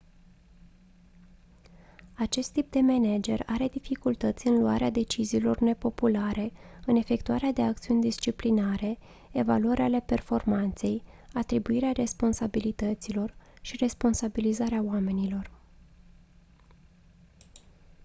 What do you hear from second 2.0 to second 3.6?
acest tip de manager